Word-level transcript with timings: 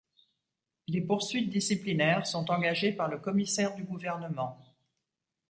Les 0.87 0.99
poursuites 1.01 1.51
disciplinaires 1.51 2.25
sont 2.25 2.49
engagées 2.49 2.91
par 2.91 3.07
le 3.07 3.19
Commissaire 3.19 3.75
du 3.75 3.83
gouvernement. 3.83 4.57